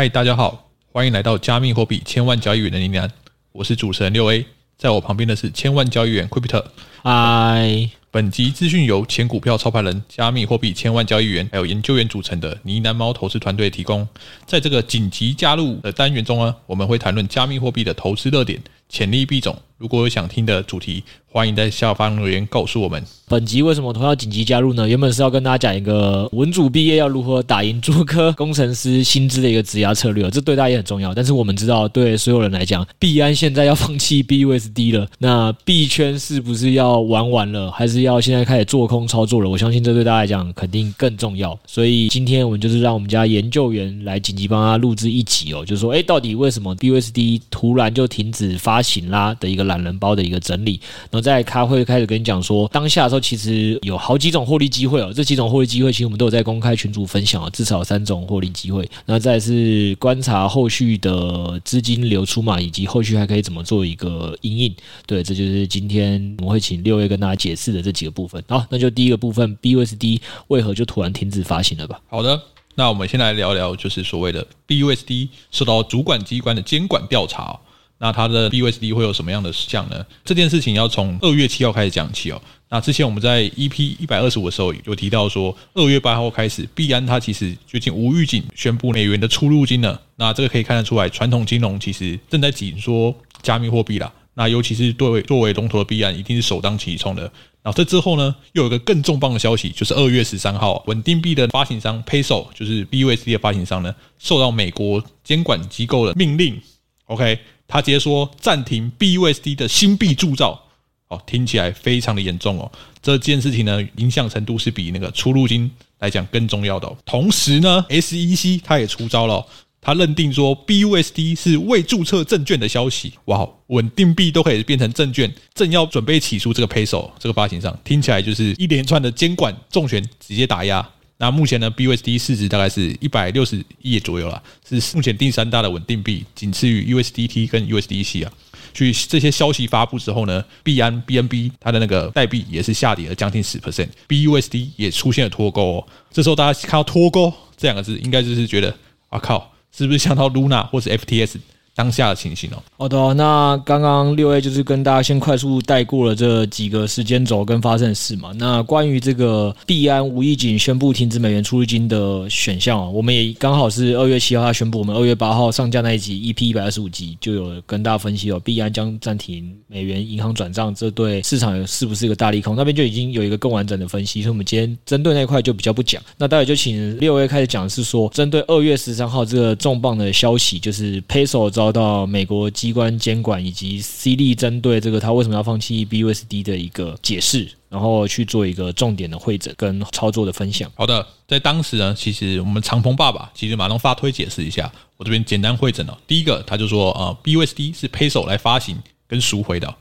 [0.00, 3.10] 嗨，大家好，欢迎来到加密货币千万交易员的呢喃，
[3.52, 4.46] 我是主持人六 A，
[4.78, 6.64] 在我旁边的是千万交易员 Crypto。
[7.02, 14.08] 嗨，本集资讯由前股票操盘人、加密货币千万交易员还有研究员组成的呢喃猫投资团队提供。
[14.46, 18.58] 在这个紧急加入的单元中呢，我们会谈论加密货币的投资热点、
[18.88, 19.54] 潜力币种。
[19.80, 21.02] 如果有想听的主题，
[21.32, 23.02] 欢迎在下方留言告诉我们。
[23.26, 24.86] 本集为什么同样紧急加入呢？
[24.86, 31.14] 原本是要跟大家讲一个文组毕业要如何打赢竹科工程师薪资的一个职涯策略，这对大家也很重要。
[31.14, 39.48] 但是我们知道，对所有人来讲，币安现在要放弃 BUSD 了，那币圈是不是要玩完了，还是要现在开始做空操作了？
[39.48, 41.58] 我相信这对大家来讲肯定更重要。
[41.64, 58.88] 所以今天我们就是让我们家研究员来紧急帮他录制一集哦，就是说，哎，到底为什么 BUSD 突然就停止发行啦的一个懒人包的一个整理，然后在开会开始跟你讲说，当下的时候其实有好几种获利机会哦，这几种获利机会其实我们都有在公开群组分享哦，至少三种获利机会。
[59.06, 64.74] 那再是观察后续的资金流出嘛，以及后续还可以怎么做一个因应。
[65.06, 68.42] 对，这就是今天我们会请六位跟大家解释的这几个部分。
[68.48, 72.00] 好，那就第一个部分，BUSD 为何就突然停止发行了吧？
[72.08, 72.40] 好的，
[72.74, 77.58] 那我们先来聊聊，就是所谓的 BUSD 受到主管机关的监管调查。
[78.02, 80.04] 那它的 BUSD 会有什么样的事项呢？
[80.24, 82.40] 这件事情要从二月七号开始讲起哦。
[82.70, 90.00] 那之前我们在 EP 一百二十五的时候有提到说，二月八号开始，币安它其实最近无预警宣布美元的出入金了。
[90.16, 94.10] 那这个可以看得出来，传统金融其实正在紧缩加密货币啦。
[94.32, 97.22] 那尤其是作为作为龙头的币安，一定是首当其冲的。
[97.62, 106.58] 然后这之后呢，又有一个更重磅的消息，就是二月十三号，稳定币的发行商 Peso，就是 BUSD 的发行商呢，受到美国监管机构的命令
[107.04, 107.38] ，OK。
[107.70, 110.60] 他直接说暂停 BUSD 的新币铸造，
[111.08, 112.70] 哦，听起来非常的严重哦。
[113.00, 116.92] 这件事情呢，影响程度是比那个出入金来讲更重要的。
[117.06, 119.46] 同时呢，SEC 他也出招了，
[119.80, 123.14] 他认定说 BUSD 是未注册证券的消息。
[123.26, 130.86] 哇，稳定币都可以变成证券，正要准备起诉这个 Peso 这个发行商，听起来就是一连串的监管重拳直接打压。
[131.20, 138.32] 那目前呢，BUSD 市值大概是一百六十亿左右了，是目前第三大的稳定币，仅次于 USDT 跟 USDC 啊。
[138.72, 145.86] 所以这些消息发布之后呢，币安 BNB 它的那个代币也是下跌了将近十 percent，BUSD 也出现了脱钩哦。
[146.10, 148.74] 这时候大家看到脱钩这两个字，应该就是觉得
[149.10, 151.36] 啊靠，是不是想到 Luna 或是 FTS？
[151.74, 158.32] 当下的情形哦，好的，那刚刚六 A 就是跟大家先快速带过了这几个时间轴跟发生的事嘛。
[158.36, 172.54] 那关于这个币安无意警宣布停止美元出入金的选项啊，我们也刚好是二月七号他宣布，我们二月八号上架那一集 EP 一百二十五集就有跟大家分析哦，币安将暂停美元银行转账，这对市场是不是一个大利空？
[172.56, 176.02] 那边就已经有一个更完整的分析，所以我们今天针对那块就比较不讲。
[176.18, 190.72] 那待会就请六 A 开始讲，是说针对二月十三号这个重磅的消息，就是 Peso 遭到美国机关监管，以及 CZ 针对这个他为什么要放弃 BUSD 的一个解释，然后去做一个重点的会诊跟操作的分享。
[190.74, 195.98] 好的，在当时呢，其实我们长鹏爸爸其实马上发推解释一下，我这边简单会诊了。
[196.06, 199.74] 第一个，他就说啊，BUSD 是 Peso 来发行跟赎回的，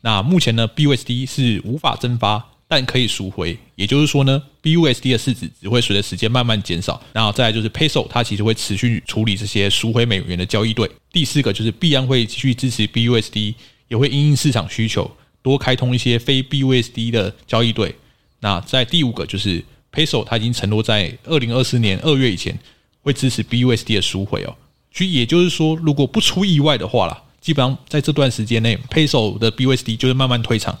[0.00, 2.44] 那目前呢，BUSD 是无法增发。
[2.72, 7.02] 但可以赎回，也就是说呢，BUSD 的市值只会随着时间慢慢减少。
[7.12, 10.88] 然后再来就是 Peso，它其实会持续处理这些赎回美元的交易对。
[11.10, 13.56] 第四个就是币安会继续支持 BUSD，
[13.88, 15.10] 也会因应市场需求
[15.42, 17.92] 多开通一些非 BUSD 的交易对。
[18.38, 22.56] 那在第五个就是 Peso，它已经承诺在二零二四年二月以前
[23.02, 24.54] 会支持 BUSD 的赎回哦。
[24.94, 30.78] 所以也就是说，如果不出意外的话啦，基本上在这段时间内，Peso 的 BUSD 就会慢慢退场，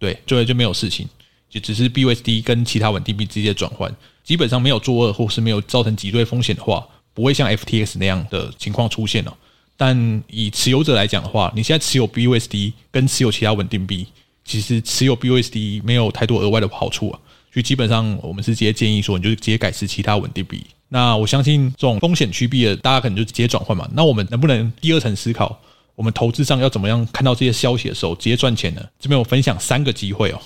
[0.00, 1.08] 对，最后就没有事情。
[1.48, 9.36] 就只是 BUSD 跟其他稳定币之间的转换，基本上没有作恶或是没有造成挤兑风险的话，不会像 FTX 那样的情况出现了。
[9.76, 14.06] 但以持有者来讲的话，你现在持有 BUSD 跟持有其他稳定币，
[14.44, 17.20] 其实持有 BUSD 没有太多额外的好处啊。
[17.52, 20.62] 所以基本上我们是直接建议说，你就直接改持其他稳定币。
[20.88, 23.88] 那我相信这种风险趋避的，大家可能就直接转换嘛。
[23.94, 25.58] 那我们能不能第二层思考，
[25.94, 28.82] 我们投资上要怎么样看到这些消息的时候直接赚钱呢？
[28.98, 30.40] 这边我分享三个机会哦。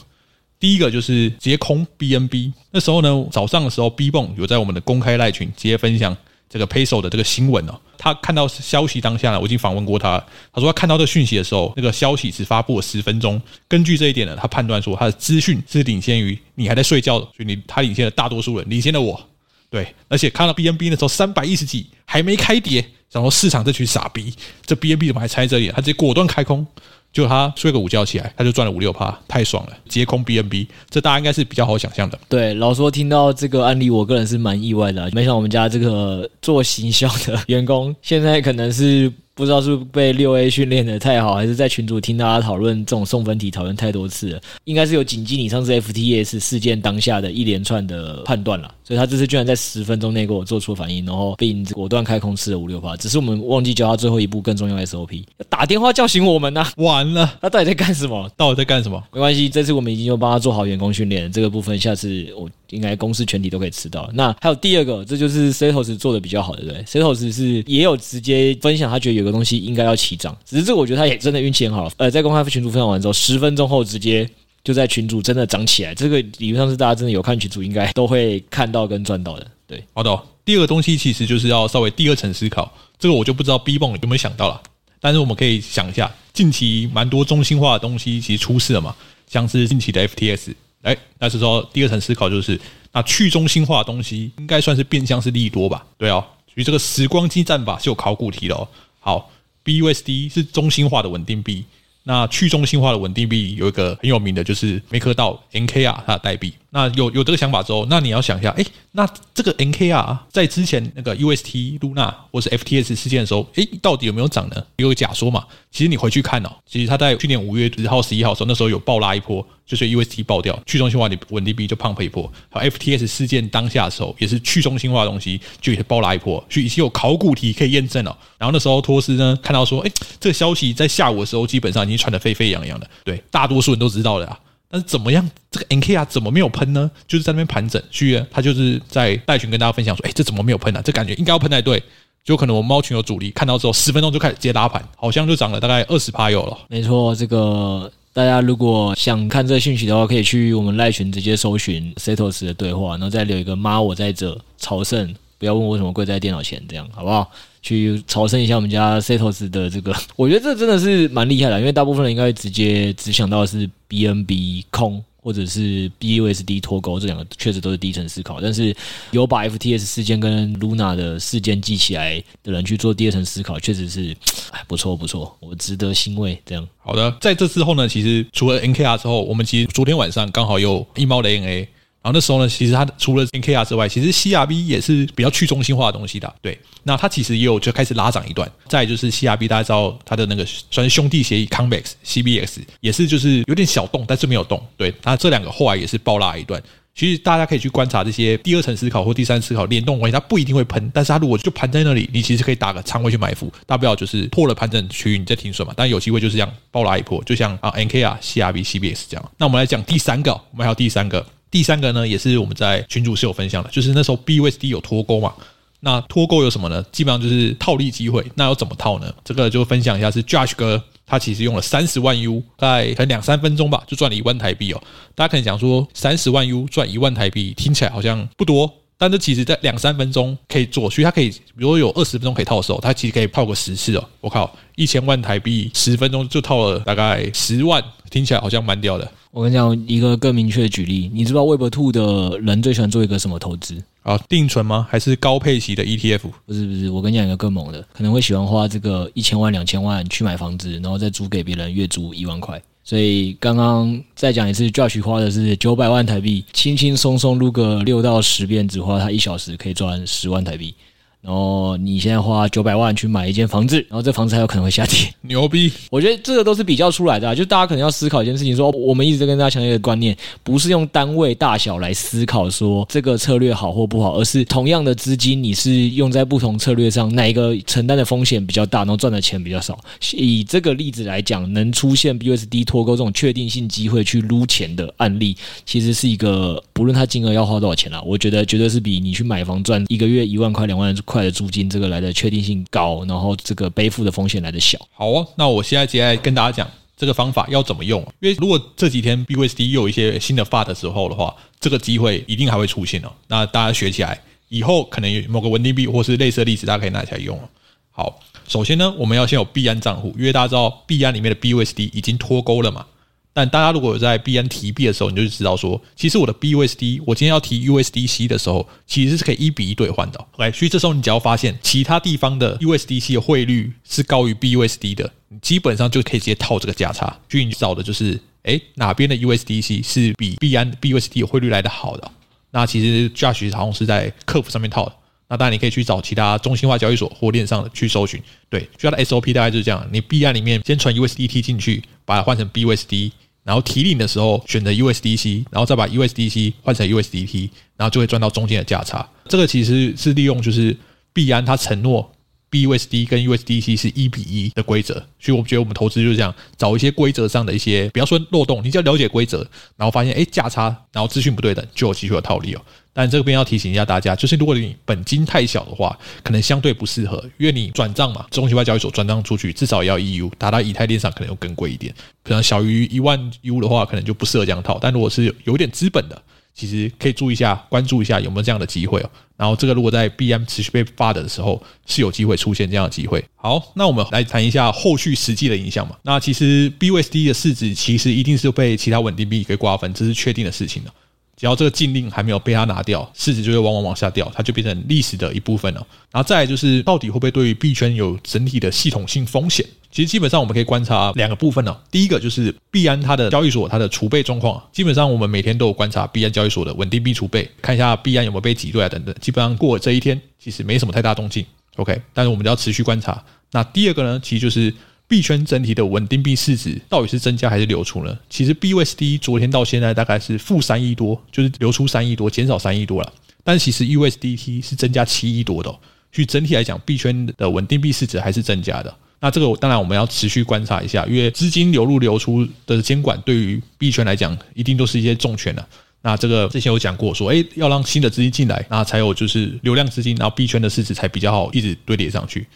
[0.63, 6.17] 第一个就是直接空 BNB，那时候呢，早上的时候，B 泵有在我们的公开赖群直接分享
[6.49, 7.75] 这个 Peso 的这个新闻哦。
[7.99, 13.43] 他看到消息当下呢，我已经访问过他，他说他看到这个讯息的时候，那个消息只发布了十分钟。
[13.67, 19.21] 根据这一点呢，他判断说他的资讯是领先于你还在睡觉的，所以你他领先了大多数人，领先了我。
[19.69, 22.81] 对，而且看到 BNB 的时候三百一十几还没开跌，
[23.11, 24.33] 想说市场这群傻逼，
[24.65, 25.71] 这 BNB 怎么还猜这里？
[25.71, 26.65] 他直接果断开空。
[27.13, 29.73] 就他睡个午觉起来，他就赚了五六趴，太爽了！
[29.89, 32.19] 接空 BNB，这大家应该是比较好想象的。
[32.29, 35.11] 对，老说听到这个案例，我个人是蛮意外的。
[35.13, 39.13] 没想到我们家这个做行销的员工，现在可能是。
[39.35, 52.97] 不知道是被六 A 训练的太好，还是在群主听大家讨论这种送分题讨论太多次了，应该是有谨记你上次 FTS 事件当下的一连串的判断了，所以他这次居然在十分钟内给我做出反应，然后并果断开空吃了五六发。
[52.97, 56.73] 只是我们忘记教他最后一步更重要的 SOP，打电话叫醒我们呐、啊！
[56.77, 58.31] 完了，他到底在干什么？
[58.37, 59.03] 到底在干什么？
[59.13, 62.49] 没关系，这次我们已经有帮他做好员工训练，这个部分下次我。
[62.73, 64.11] 应该公司全体都可以吃到。
[64.15, 71.89] 那还有第二个，这就是 s a t o s 做的比较好的，对不对？Setos 是也有直接分享，他觉得有个东西应该要起涨，只是这个我觉得他也真的运气很好。
[71.99, 74.29] 呃，在公开群组分享完之后，十分钟后直接
[74.65, 75.95] 就在群组真的涨起来。
[75.95, 79.47] 这个理论上是大家真的有看群组，应该都会看到跟赚到的。
[79.67, 80.19] 对，好的。
[80.45, 84.61] 第二个东西其实就是要稍微第二层思考，这个我就不知道 B bomb 有没有想到了，
[85.01, 88.97] 但是我们可以想一下，近期蛮多中心化的东西其实出事了嘛，
[89.29, 90.55] 像是近期的 FTS。
[90.83, 92.61] 哎，但是说第二层思考就是，
[92.93, 95.85] 那去中心化的东西应该算是变相是利多吧？
[95.97, 98.67] 对哦，所以这个时光机战法是有考古题的哦。
[99.01, 99.31] 好
[99.65, 101.65] ，BUSD 是中心化的稳定币。
[102.05, 106.53] 那去中心化的稳定币有一个很有名的，就是梅克道 NKR 它的代币。
[106.75, 114.57] 那有有这个想法之后，那你要想一下，哎，那这个 NKR 在之前那个 UST Luna 或是 FTS 事件的时候，哎，到底有没有涨呢？
[114.77, 115.45] 有个假说嘛。
[115.71, 122.31] 其实你回去看哦，其实它在去年五月十号、十一号的时候，那时候有爆拉一波，就是 UST 爆掉，去中心化的稳定币就 pump 一波。
[122.51, 128.17] 还有 FTS 事件当下的时候，也是去中心化的东西就也是爆拉一波，所以已经有考古题可以验证了。
[128.39, 134.39] 然后那时候托斯呢看到说，哎，这个消息在下午的时候基本上已经传得沸沸扬扬的，对，大多数人都知道的啊。
[134.73, 136.91] 但是怎么样，这个 NKR 怎么没有喷呢？
[137.07, 140.83] 就是在那边盘整，所以他就是在带群跟大家分享说，哎，这怎么没有喷呢、啊？
[140.83, 141.83] 这感觉应该要喷才对。
[142.25, 146.57] 就可能我们猫群有主力看到之后，十分钟就开始接拉盘，好像就涨了大概二十趴有了。
[146.69, 157.31] 没错，这个大家如果想看这个讯息的话，可以去我们赖群直接搜寻 Setos 的对话，然后再留一个妈我在这朝圣，不要问我为什么跪在电脑前，这样好不好？
[157.63, 165.03] 去朝圣一下我们家 Setos 的这个， 我觉得这真的是蛮厉害的，因为大部分人应该直接只想到是 BNB 空。
[165.25, 168.75] 或者是 BUSD 脱钩，这两个确实都是低层思考，但是
[169.13, 174.17] 有把 FTS 事件跟 Luna 的事件记起来的人去做第二层思考，确实是
[174.51, 176.37] 哎不错不错，我值得欣慰。
[176.45, 181.69] 这样好的，在这之后呢，其实除了 NKR 之后，我们其实昨天晚上刚好有一猫的 N A。
[182.03, 186.35] 然后那时候呢，其实它除了 NKR 之外，其实 CRB 也是比较去中心化的东西的。
[186.43, 188.51] 对，那它其实也有就开始拉涨一段。
[188.67, 194.61] 再就是 CRB，大家知道它的那个算是兄弟协议 Convex CBX 也是就是有点小动，但是没有动。
[194.77, 196.61] 对，那这两个后来也是爆拉一段。
[196.95, 205.73] 其实大家可以去观察这些第二层思考或第三思考联动关系，它不一定会喷，但是它如果就盘在那里，你其实可以打个仓位去埋伏，大不了就是破了盘整区域你再停损嘛。
[205.75, 209.31] 但有机会就是这样爆拉一波，就像啊 NKR CRB CBX 这样。
[209.39, 211.25] 那我们来讲第三个，我们还有第三个。
[211.53, 215.33] 第三个呢，也是我们在群主是有分享的，就是那时候 BUSD 有脱钩嘛。
[215.81, 216.83] 那脱钩有什么呢？
[216.91, 218.25] 基本上就是套利机会。
[218.37, 219.13] 那要怎么套呢？
[219.23, 224.83] 这个就分享一下，是 Josh 哥他其实用了三十万 U，在可能两三分钟吧，就赚了一万台币哦。
[225.15, 234.09] 大家可能讲说三十万 U 赚一万台币，听起来好像不多，但这其实在两三分钟可以做，所以他可以，比如果有二十分钟可以套的时候，他其实可以套个十次哦。
[234.21, 239.13] 我靠，一千万台币十分钟就套了大概十万，听起来好像蛮屌的。
[239.33, 243.83] 我跟你讲一个更明确的举例，你知道 Web Two 的人最喜欢做一个什么投资？
[244.03, 244.87] 啊，定存吗？
[244.91, 246.21] 还是高配息的 ETF？
[246.45, 252.63] 不是不是，我跟你讲一个更猛的，可能会喜欢花这个一千万两千万去买房子，然后再租给别人，月租一万块。
[252.85, 260.75] 所以刚刚再讲一次，Josh 花的是九百万台币，轻轻松松撸个六到十遍，只花他一小时可以赚十万台币。
[261.23, 265.73] 然后你现在花九百万去买一间房子，然后这房子还有可能会下跌， 牛逼！
[265.89, 279.79] 我觉得这个都是比较出来的啊，就大家可能要思考一件事情说，说我们一直在跟大家强调一个观念，不是用单位大小来思考说这个策略好或不好，而是同样的资金，你是用在不同策略上，哪一个承担的风险比较大，然后赚的钱比较少。
[280.15, 291.12] 以这个例子来讲，能出现 BUSD 脱钩这种确定性机会去撸钱的案例，其实是一个不论它金额要花多少钱啦，我觉得绝对是比你去买房赚一个月一万块两万块。
[291.13, 294.79] 块的租金，这个来的确定性高，然后这个背负的风险来的小。
[294.93, 298.01] 好哦，那我现在接下来跟大家讲这个方法要怎么用。
[298.21, 303.13] 因为如果这几天 BUSD 又有一些新的发的时候的话，这个机会一定还会出现哦。
[303.29, 307.43] 那大家学起来，以后可能有某个稳定币或是类似的例子，大家可以拿起来用哦。
[307.91, 312.87] 好，首先呢，我们要先有币安账户，因为大家知道币安里面的 BUSD 已经脱钩了嘛。
[313.35, 320.19] 但大家如果有在 B N 提币的时候，你就知道说，其实我的 BUSD，我今天要提 USDC 的时候，其实是可以一比一兑换的。
[320.33, 327.19] OK，所以这时候你只要发现其他地方的 USDC 的汇率是高于 BUSD 的，你基本上就可以直接套这个价差。
[327.29, 332.11] 所以你找的就是，哎，哪边的 USDC 是比币安 BUSD 的汇率来的好的？
[332.51, 334.93] 那其实 Josh 好像是在客服上面套的。
[335.33, 338.23] 那当然你可以去找其他中心化交易所或链上的去搜寻。
[338.51, 343.13] 对，需要的 SOP 大概就是这样：你币安里面先存 USDT 进去，把它换成 BUSD。
[343.43, 349.09] 然后提领的时候选择 USDC，然后再把 USDC 换成 USDT，然后就会赚到中间的价差。
[349.27, 350.77] 这个其实是利用就是
[351.15, 352.13] 币安它承诺
[352.53, 359.39] BUSD 跟 USDC 是一比一的规则，所以我觉得我们投资就是这样，找一些规则上的一些，比方说漏洞，你只要了解规则，
[359.77, 362.61] 然后发现哎价差，然后资讯不对等，就有机会有套利哦。
[362.95, 371.95] 但这边要提醒一下大家，就是如果你本金太小的话，可能相对不适合，因为你转账嘛，中心化交易所转账出去至少也要 EU，打到以太链上可能又更贵一点。
[372.23, 374.79] 可能小于一万 U 的话，可能就不适合这样套。
[374.79, 376.23] 但如果是有点资本的，
[376.55, 379.11] 其实可以注意一下，关注一下有没有这样的机会哦。
[379.37, 383.25] 然后这个如果在 BM 持续被发的时候，是有机会出现这样的机会。
[383.35, 385.97] 好，那我们来谈一下后续实际的影响嘛。
[386.03, 390.95] 那其实 BUSD 的市值其实一定是被其他稳定币给瓜分，这是确定的事情了。
[391.43, 395.85] 只要这个禁令还没有被他拿掉，市值就会往往往下掉，它就变成历史的一部分了。
[396.13, 399.67] 然后再来就是，到底会不会对于币圈有整体的系统性风险？
[399.91, 401.77] 其实基本上我们可以观察两个部分呢。
[401.91, 409.13] 第一个就是币安它的交易所它的储备状况，基本上我们每天都有观察币安交易所的稳定币储备，看一下币安有没有被挤兑啊等等。
[409.21, 411.45] 基本上过了这一天，其实没什么太大动静。
[411.75, 413.21] OK，但是我们就要持续观察。
[413.51, 414.73] 那第二个呢，其实就是。
[415.09, 418.19] 币圈整体的稳定币市值到底是增加还是流出呢？
[418.31, 423.13] 其实 BUSD 昨天到现在大概是负三亿多，就是流出三亿多，减少三亿多了。
[423.45, 425.69] 但其实 USDT 是增加七亿多的，
[426.13, 428.95] 所以整体来讲，币圈的稳定币市值还是增加的。
[429.21, 435.69] 那这个当然我们要持续观察一下，因为资金流入流出的监管对于币圈来讲，一定都是一些重拳的。
[436.01, 442.47] 那这个之前有讲过，说诶要让新的资金进来，那才有就是流量资金，然后币圈的市值才比较好一直堆叠上去。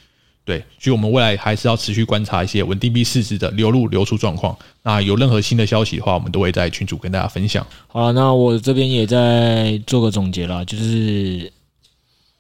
[0.47, 4.57] 对，所以我们未来还是要持续观察一些稳定币市值的流入流出状况。
[4.85, 7.67] 那有任何新的消息的话，我们都会在群组跟大家分享。
[7.89, 11.53] 好了，那我这边也在做个总结啦，就是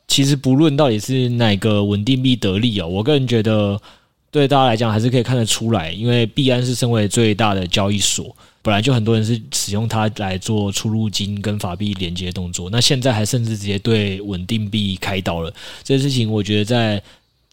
[0.06, 3.76] 其实不论到底是哪个稳定币得利哦，我个人觉得
[4.30, 8.32] 对大家来讲还是可以看得出来，因为币安是身为最大的交易所，
[8.62, 15.50] 本来就很多人是使用它来做出入金跟法币连接动作，那现在还甚至直接对稳定币开刀了，
[15.82, 17.02] 这件事情我觉得在。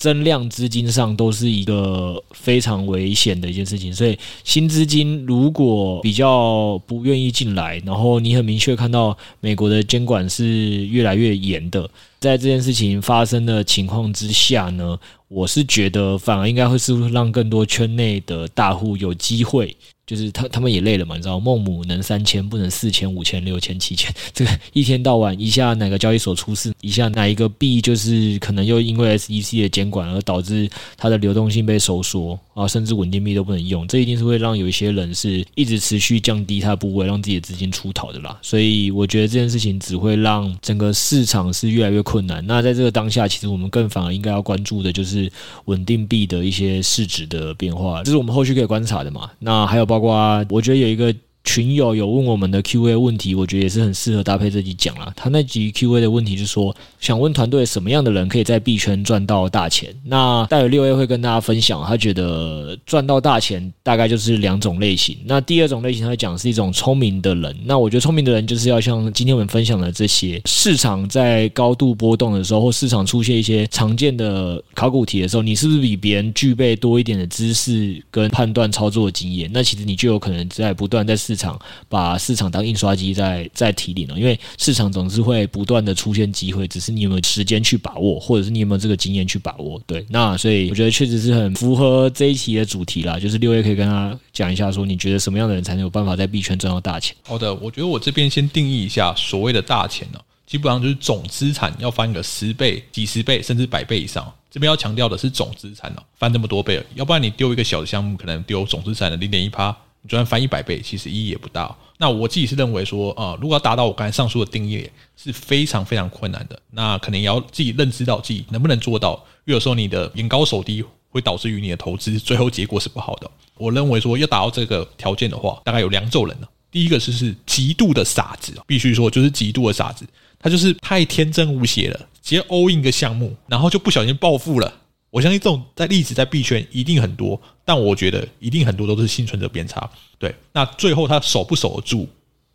[0.04, 19.74] 增量资金上都是一个非常危险的一件事情，所以新资金如果比较不愿意进来，然后你很明确看到美国的监管是越来越严的，在这件事情发生的情况之下呢，我是觉得反而应该会是让更多圈内的大户有机会。
[20.16, 24.14] 就是他他们也累了嘛，你知道，孟母能三千，不能四千、五千、六千、七千。
[24.32, 33.88] 这个一天到晚一下哪个交易所出事，一下哪一个币就是可能又因为 SEC 的监管而导致它的流动性被收缩啊，甚至稳定币都不能用。
[33.88, 38.38] 这一定是会让有一些人是一直持续降低它的部位，让自己的资金出逃的啦。
[38.42, 42.46] 所以我觉得这件事情只会让整个市场是越来越困难。
[42.46, 45.32] 那在这个当下，其实我们更反而应该要关注的就是
[45.66, 49.30] 稳定币的一些市值的变化，这是我们后续可以观察的嘛。
[49.38, 49.84] 那还有。
[49.84, 51.14] 包哇，我觉得有一个。
[51.44, 55.12] 群友有问我们的 Q&A 问题，我觉得也是很适合搭配这集讲啦。
[55.16, 59.94] 他那集 Q&A 的问题是说，想问团队什么样的人可以在币圈赚到大钱？
[60.06, 65.18] 那待会六 A 会跟大家分享，他觉得赚到大钱大概就是两种类型。
[65.26, 67.54] 那第二种类型，他讲是一种聪明的人。
[67.66, 79.52] 那我觉得聪明的人就是要像今天我们分享的这些，市场在高度波动的时候，或市场出现一些常见的考古题的时候，你是不是比别人具备多一点的知识跟判断操作的经验？
[79.54, 81.33] 那其实你就有可能在不断在试。
[81.34, 81.60] 市场
[81.90, 89.82] 把市场当印刷机在在提领了，因为市场总是会不断的出现机会，只是你有没有时间去把握，或者是你有没有这个经验去把握。
[89.88, 97.16] 对，那所以我觉得确实是很符合这一期的主题啦，就是六月可以跟他讲一下，说你觉得什么样的人才能有办法在币圈赚到大钱？
[97.24, 104.32] 好的，我觉得我这边先定义一下所谓的大钱呢，基本上就是总资产要翻个十倍、几十倍甚至百倍以上。
[104.52, 109.76] 这边要强调的是总资产哦，翻这么多倍，要不然你丢一个小的项目，可能丢总资产的零点一趴。
[110.04, 111.76] 你就算翻一百倍，其实意义也不大。
[111.98, 116.60] 那我自己是认为说，啊，如果要达到我刚才上述的定义，是非常非常困难的。
[116.72, 119.14] 那可能也要自己认知到自己能不能做到。
[119.46, 123.32] 因为有时候你的眼高手低，会导致于你的投资最后结果是不好的。
[123.56, 126.48] 我认为说，要达到这个条件的话，大概有两种人呢。
[126.70, 130.06] 第一个就是极度的傻子，必须说就是极度的傻子，
[130.40, 134.74] 他就是太天真无邪了，直接 all in 一个项目，然后就不小心暴富了。
[135.14, 139.88] 我相信这种在例子在币圈一定很多，但我觉得一定很多都是幸存者偏差。
[140.18, 142.10] 对，那最后他守不守得住，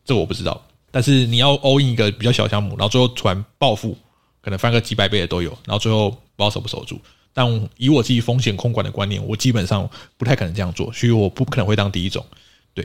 [0.05, 0.61] 这我不知道。
[0.91, 3.97] 但是你要 all in 一个比较小项目，然后最后突然暴富，
[4.41, 7.01] 可能翻个几百倍的都有，然后最后不知道守不守得住。
[7.33, 12.27] 但以我自己风险控管的观念，我基本上不太可能这样做，所以我不可能会当第一种。
[12.75, 12.85] 对，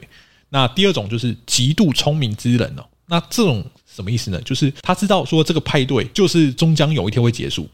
[0.49, 2.85] 那第二种就是极度聪明之人哦。
[3.07, 4.39] 那这种什么意思呢？
[4.41, 7.67] 就是他知道说这个派对就是终将有一天会结束，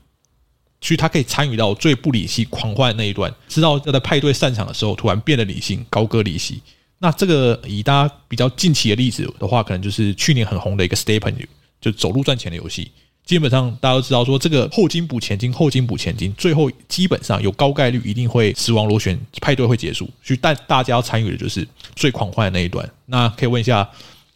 [0.82, 6.62] 所以他可以参与到最不理性狂欢的那一段，知道要在派对散场的时候突然变得理性，高歌离席。
[7.00, 11.34] 那这个以大家比较近期的例子的话，可能就是去年很红的一个 STEPN，
[11.80, 12.92] 就走路赚钱的游戏。
[13.26, 20.10] 基本上大家都知道，说这个后金补前金，后金补前金，最后基本上有高概率一定会死亡螺旋，派对会结束。
[20.24, 22.90] 所以，但大家要参与的就是最狂欢的那一段。
[23.06, 23.88] 那可以问一下，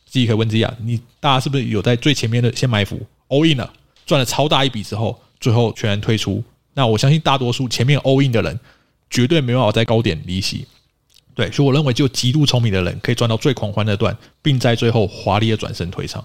[0.06, 3.74] 自己可以问自己啊，你大家是不是有在最前面的先埋伏 all in 了，
[4.06, 6.42] 赚了超大一笔之后，最后全然退出？
[6.74, 8.58] 那我相信大多数前面 all in 的人，
[9.10, 10.66] 绝对没办法在高点离席。
[11.36, 16.24] 对，所以我认为，就极度聪明的人可以赚到最狂欢的段，并在最后华丽的转身退场。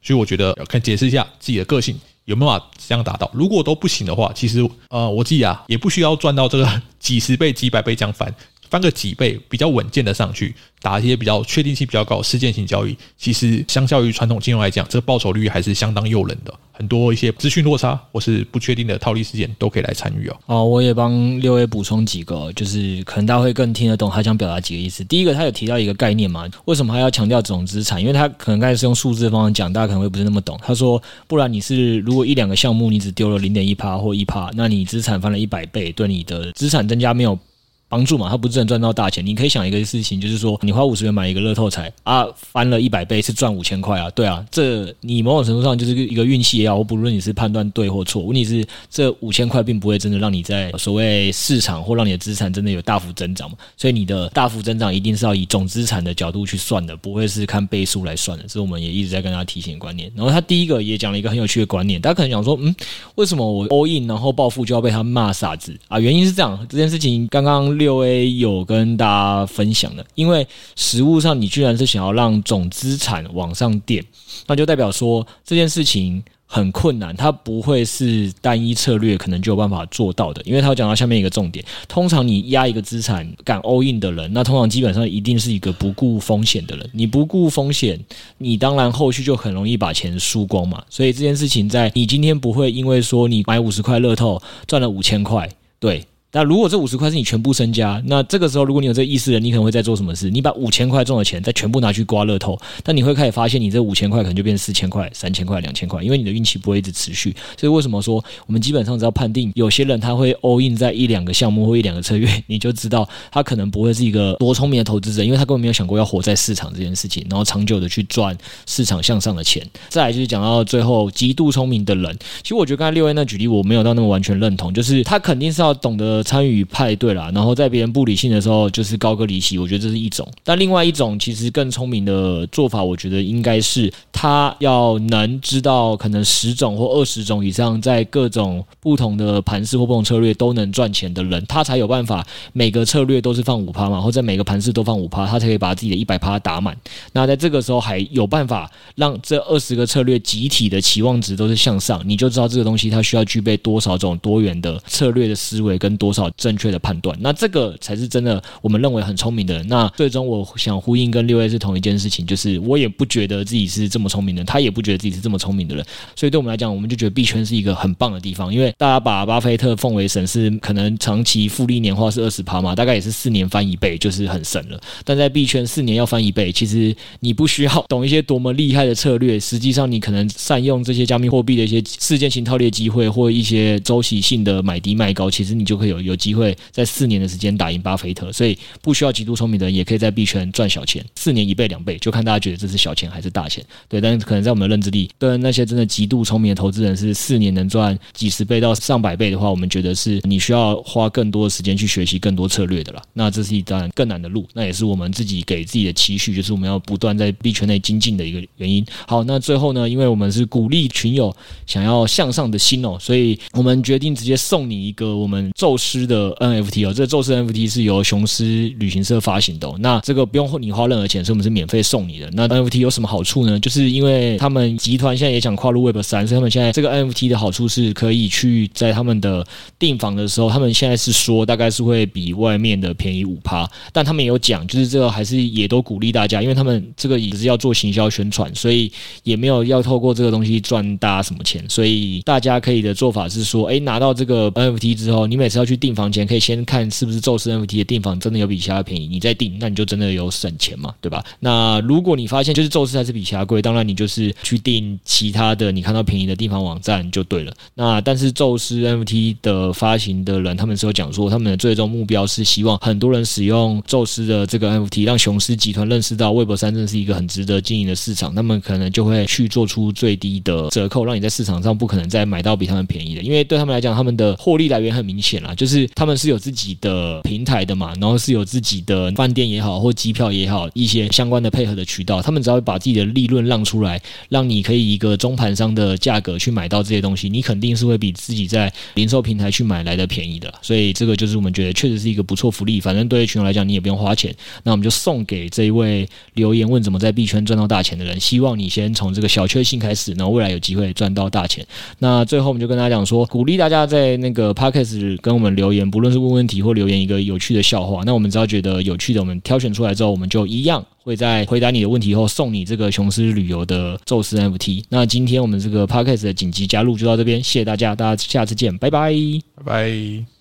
[0.00, 3.30] 所以我觉得可以解释一下自己的个性有没有这样达到。
[3.34, 8.34] 如果都不行的话，其实呃，我自己啊也不需要赚到这个 几十倍、几百倍这样翻。
[8.70, 16.52] 翻个几倍比较稳健的上去，打一些比较确定性比较高事件型交易，其实相较于传统金融来讲，这个报酬率还是相当诱人的。
[16.72, 20.36] 很多一些资讯落差或是不确定的套利事件都可以来参与哦。
[20.44, 25.02] 哦，我也帮六 A 补充几个，就是可能大家会更听得懂他想表达几个意思。
[25.04, 27.98] 第一个，他有提到一个概念嘛，为什么他要强调总资产？
[27.98, 30.60] 因为他可能刚才是用数字方式讲，大家可能会不是那么懂。
[30.62, 37.38] 他说，不然你是如果一两个项目你只丢了零点一趴或一趴，那你资产翻了一百倍，对你的资产增加没有？
[37.88, 39.24] 帮助嘛，他不是能赚到大钱。
[39.24, 53.56] 你可以想一个事情，就是说，你花五十元买一个乐透彩啊，翻了一百倍是赚五千块啊，对啊，这你某种程度上就是一个运气也好，不论你是判断对或错，问题是这五千块并不会真的让你在所谓市场或让你的资产真的有大幅增长嘛。
[53.76, 58.42] 所以你的大幅增长一定是要以总资产的角度去算的，不会是看倍数来算的。
[58.44, 60.10] 这是我们也一直在跟大家提醒观念。
[60.16, 62.74] 然后他第一个也讲了一个很有趣的观念，大家可能想说，嗯，
[63.14, 66.00] 为什么我 all in 然后暴富就要被他骂傻子啊？
[66.00, 67.75] 原因是这样，这件事情刚刚。
[67.76, 74.04] 六 A 有跟大家分享的，因为实物上你居然是想要让总资产往上垫，
[74.46, 80.40] 那就代表说这件事情很困难，它不会是单一策略可能就有办法做到的。
[80.44, 86.88] 因为他讲到下面一个重点，通常你压一个资产敢 all in 的人，那通常基本上一定是一个不顾风险的人。
[86.92, 87.98] 你不顾风险，
[88.38, 90.82] 你当然后续就很容易把钱输光嘛。
[90.88, 96.04] 所以这件事情在你今天不会因为说你买五十块乐透赚了五千块，对。
[96.36, 100.28] 那如果这五十块是你全部身家，那这个时候如果你有这个意识的，你可能会在做什么事？
[100.28, 107.34] 你把五千块中的钱再全部拿去刮乐透，但你会开始发现，你这五千块可能就变四千块、三千块、两千块，因为你的运气不会一直持续。
[107.58, 119.66] 所以为什么说我们基本上只要判定有些人他会 all in 在一两个项目或一两个策略，你就知道他可能不会是一个多聪明的投资者，因为他根本没有想过要活在市场这件事情，然后长久的去赚市场向上的钱。
[119.88, 127.16] 再来就是讲到最后，极度聪明的人，其实我觉得刚才六 A 那举例我没有到那么完全认同，就是他肯定是要懂得参与派对。
[127.16, 130.28] 啦，然后在别人不理性的时候，就是高歌离席，我觉得这是一种。
[130.44, 146.76] 但另外一种，其实更聪明的做法，我觉得应该是他要能知道，可能十种或二十种以上，在各种不同的盘势或不同策略都能赚钱的人，他才有办法每个策略都是放五趴嘛，或者每个盘势都放五趴，他才可以把自己的一百趴打满。
[147.12, 157.16] 那在这个时候还有办法让这二十个策略集体的期望值都是向上，你就知道这个东西它需要具备多少种多元的策略的思维跟多少正确的判断。
[157.20, 159.66] 那这个才是真的，我们认为很聪明的人。
[159.68, 165.84] 那最终，我想呼应跟六 A 是同一件事情，就是我也不觉得自己是这么聪明的人，他也不觉得自己是这么聪明的人。
[166.16, 174.80] 所以，对我们来讲，我们就觉得币圈是一个很棒的地方，因为大家把巴菲特奉为神，是可能长期复利年化是二十趴嘛，大概也是四年翻一倍，就是很神了。
[175.04, 193.64] 但在币圈四年要翻一倍，其实你不需要懂一些多么厉害的策略，实际上你可能善用这些加密货币的一些事件型套利机会，或一些周期性的买低卖高，其实你就可以有有机会在四年的时间打赢巴菲特，所以不需要极度聪明的人也可以在币圈赚小钱，四年一倍两倍，就看大家觉得这是小钱还是大钱。
[193.88, 203.02] 对，但是可能在我们的认知里，对那些真的极度聪明的投资人是四年能赚几十倍到上百倍的话，我们觉得是你需要花更多的时间去学习更多策略的啦。
[203.12, 208.84] 那这是一段更难的路，那也是我们自己给自己的期许，就是我们要不断在币圈内精进的一个原因。
[209.06, 211.34] 好，那最后呢，因为我们是鼓励群友
[211.66, 222.28] 想要向上的心哦，所以我们决定直接送你一个我们宙狮的 NFT 哦，这个宙斯 NFT 是由雄狮旅行社发行的，那这个不用你花任何钱，所以我们是免费送你的。
[222.32, 223.58] 那 NFT 有什么好处呢？
[223.60, 229.46] 就是因为他们集团现在也想跨入 Web 三，所以他们现在这个 NFT 的好处是可以去在他们的
[229.78, 238.90] 订房的时候，他们现在是说大概是会比外面的便宜五趴，但他们也有讲，就是这个还是也都鼓励大家，因为他们这个也是要做行销宣传，所以
[239.22, 251.24] 也没有要透过这个东西赚大家什么钱，所以大家可以的做法是说，哎，拿到这个 NFT 之后，你每次要去订房前，可以先看是不是宙斯 NFT 的订房真的有比其他便宜，你再订，那你就真的有省钱嘛，对吧？
[251.40, 257.52] 那如果你发现就是宙斯还是比其他贵，当然你就是去订其他的你看到便宜的订房网站就对了。
[257.74, 290.54] 那但是宙斯 NFT 的发行的人，他们是有讲说，他们的最终目标是希望很多人使用宙斯的这个 NFT，让雄狮集团认识到 Web 三真的是一个很值得经营的市场，他们可能就会去做出最低的折扣，让你在市场上不可能再买到比他们便宜的，因为对他们来讲，他们的获利来源很明显啦，就就是他们是有自己的平台的嘛，然后是有自己的饭店也好，或机票也好，一些相关的配合的渠道，他们只要把自己的利润让出来，让你可以一个中盘商的价格去买到这些东西，你肯定是会比自己在零售平台去买来的便宜的。
[290.62, 301.66] 所以这个就是我们觉得确实是一个不错福利，反正对于群友来讲，你也不用花钱，那我们就送给这一位留言问怎么在币圈赚到大钱的人，希望你先从这个小确幸开始，然后未来有机会赚到大钱。
[301.98, 308.04] 那最后我们就跟大家讲说，鼓励大家在那个 Podcast 跟我们留言，不论是问问题或留言一个有趣的笑话。
[308.06, 314.84] 那我们只要觉得有趣的，我们挑选出来之后，我们就一样会在回答你的问题后送你这个雄狮旅游的宙斯 NFT。
[314.88, 319.12] 那今天我们这个 Podcast 的紧急加入就到这边，谢谢大家，大家下次见，拜拜，
[319.56, 320.35] 拜拜。